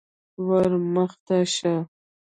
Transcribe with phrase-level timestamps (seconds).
[0.45, 1.75] _ور مخته شه.